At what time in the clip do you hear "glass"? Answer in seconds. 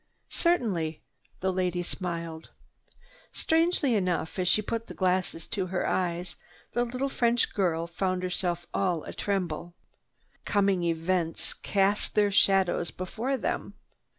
4.95-5.45